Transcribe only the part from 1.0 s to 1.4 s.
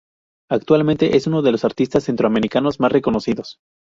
es de